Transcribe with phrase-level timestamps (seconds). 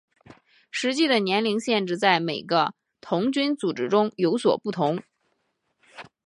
[0.71, 4.99] 实际的年龄限制在每个童军组织中有所不同。